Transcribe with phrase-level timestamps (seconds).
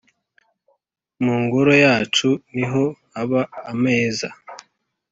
[1.23, 4.27] mu ngoro yacu niho haba ameza